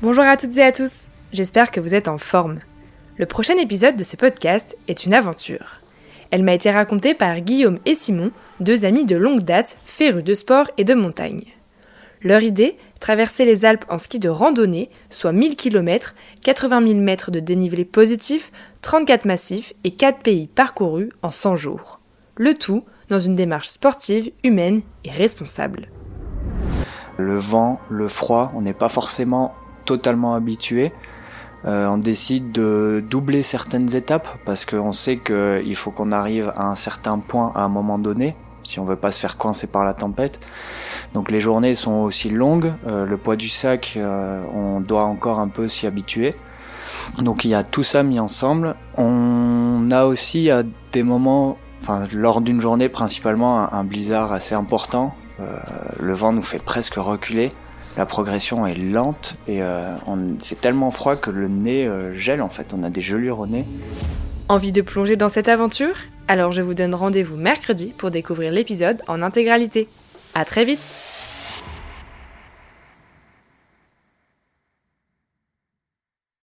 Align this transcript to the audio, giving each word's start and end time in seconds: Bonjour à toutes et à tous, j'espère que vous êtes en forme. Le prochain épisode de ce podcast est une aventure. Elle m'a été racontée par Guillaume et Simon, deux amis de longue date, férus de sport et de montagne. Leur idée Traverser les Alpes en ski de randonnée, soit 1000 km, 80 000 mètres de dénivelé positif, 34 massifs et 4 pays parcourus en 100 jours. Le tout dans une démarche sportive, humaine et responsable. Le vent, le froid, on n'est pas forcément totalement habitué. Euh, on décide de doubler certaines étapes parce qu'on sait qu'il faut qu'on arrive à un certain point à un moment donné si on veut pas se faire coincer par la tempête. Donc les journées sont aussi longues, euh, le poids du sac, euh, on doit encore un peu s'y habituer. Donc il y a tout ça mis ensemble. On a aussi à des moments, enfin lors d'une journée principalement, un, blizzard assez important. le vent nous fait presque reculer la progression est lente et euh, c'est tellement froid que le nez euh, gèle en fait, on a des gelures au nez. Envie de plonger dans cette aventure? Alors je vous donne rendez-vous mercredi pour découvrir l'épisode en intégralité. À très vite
Bonjour 0.00 0.22
à 0.22 0.36
toutes 0.36 0.56
et 0.56 0.62
à 0.62 0.70
tous, 0.70 1.08
j'espère 1.32 1.72
que 1.72 1.80
vous 1.80 1.92
êtes 1.92 2.06
en 2.06 2.18
forme. 2.18 2.60
Le 3.16 3.26
prochain 3.26 3.56
épisode 3.56 3.96
de 3.96 4.04
ce 4.04 4.14
podcast 4.14 4.76
est 4.86 5.04
une 5.04 5.12
aventure. 5.12 5.80
Elle 6.30 6.44
m'a 6.44 6.54
été 6.54 6.70
racontée 6.70 7.14
par 7.14 7.40
Guillaume 7.40 7.80
et 7.84 7.96
Simon, 7.96 8.30
deux 8.60 8.84
amis 8.84 9.06
de 9.06 9.16
longue 9.16 9.42
date, 9.42 9.76
férus 9.86 10.22
de 10.22 10.34
sport 10.34 10.70
et 10.76 10.84
de 10.84 10.94
montagne. 10.94 11.46
Leur 12.22 12.44
idée 12.44 12.76
Traverser 13.00 13.44
les 13.44 13.64
Alpes 13.64 13.86
en 13.88 13.98
ski 13.98 14.20
de 14.20 14.28
randonnée, 14.28 14.88
soit 15.10 15.32
1000 15.32 15.56
km, 15.56 16.14
80 16.44 16.86
000 16.86 17.00
mètres 17.00 17.32
de 17.32 17.40
dénivelé 17.40 17.84
positif, 17.84 18.52
34 18.82 19.24
massifs 19.24 19.72
et 19.82 19.90
4 19.90 20.20
pays 20.20 20.46
parcourus 20.46 21.10
en 21.22 21.32
100 21.32 21.56
jours. 21.56 21.98
Le 22.36 22.54
tout 22.54 22.84
dans 23.08 23.18
une 23.18 23.34
démarche 23.34 23.70
sportive, 23.70 24.30
humaine 24.44 24.82
et 25.02 25.10
responsable. 25.10 25.88
Le 27.16 27.36
vent, 27.36 27.80
le 27.90 28.06
froid, 28.06 28.52
on 28.54 28.60
n'est 28.60 28.72
pas 28.74 28.88
forcément 28.88 29.56
totalement 29.88 30.34
habitué. 30.34 30.92
Euh, 31.64 31.86
on 31.88 31.96
décide 31.96 32.52
de 32.52 33.02
doubler 33.08 33.42
certaines 33.42 33.96
étapes 33.96 34.28
parce 34.44 34.66
qu'on 34.66 34.92
sait 34.92 35.16
qu'il 35.16 35.76
faut 35.76 35.90
qu'on 35.90 36.12
arrive 36.12 36.52
à 36.56 36.66
un 36.66 36.74
certain 36.74 37.18
point 37.18 37.52
à 37.54 37.62
un 37.62 37.68
moment 37.68 37.98
donné 37.98 38.36
si 38.64 38.78
on 38.80 38.84
veut 38.84 38.96
pas 38.96 39.12
se 39.12 39.18
faire 39.18 39.38
coincer 39.38 39.68
par 39.68 39.82
la 39.82 39.94
tempête. 39.94 40.40
Donc 41.14 41.30
les 41.30 41.40
journées 41.40 41.72
sont 41.72 42.02
aussi 42.02 42.28
longues, 42.28 42.74
euh, 42.86 43.06
le 43.06 43.16
poids 43.16 43.36
du 43.36 43.48
sac, 43.48 43.94
euh, 43.96 44.42
on 44.52 44.80
doit 44.80 45.04
encore 45.04 45.38
un 45.38 45.48
peu 45.48 45.68
s'y 45.68 45.86
habituer. 45.86 46.34
Donc 47.22 47.46
il 47.46 47.50
y 47.52 47.54
a 47.54 47.62
tout 47.62 47.82
ça 47.82 48.02
mis 48.02 48.20
ensemble. 48.20 48.76
On 48.98 49.90
a 49.90 50.04
aussi 50.04 50.50
à 50.50 50.64
des 50.92 51.02
moments, 51.02 51.56
enfin 51.80 52.06
lors 52.12 52.42
d'une 52.42 52.60
journée 52.60 52.90
principalement, 52.90 53.72
un, 53.72 53.84
blizzard 53.84 54.32
assez 54.34 54.54
important. 54.54 55.14
le 55.98 56.12
vent 56.12 56.32
nous 56.32 56.42
fait 56.42 56.62
presque 56.62 56.96
reculer 56.96 57.52
la 57.98 58.06
progression 58.06 58.64
est 58.64 58.76
lente 58.76 59.34
et 59.48 59.60
euh, 59.60 59.92
c'est 60.40 60.60
tellement 60.60 60.92
froid 60.92 61.16
que 61.16 61.30
le 61.30 61.48
nez 61.48 61.84
euh, 61.84 62.14
gèle 62.14 62.42
en 62.42 62.48
fait, 62.48 62.72
on 62.72 62.84
a 62.84 62.90
des 62.90 63.02
gelures 63.02 63.40
au 63.40 63.46
nez. 63.48 63.64
Envie 64.48 64.70
de 64.70 64.82
plonger 64.82 65.16
dans 65.16 65.28
cette 65.28 65.48
aventure? 65.48 65.96
Alors 66.28 66.52
je 66.52 66.62
vous 66.62 66.74
donne 66.74 66.94
rendez-vous 66.94 67.36
mercredi 67.36 67.92
pour 67.98 68.12
découvrir 68.12 68.52
l'épisode 68.52 69.02
en 69.08 69.20
intégralité. 69.20 69.88
À 70.36 70.44
très 70.44 70.64
vite 70.64 71.07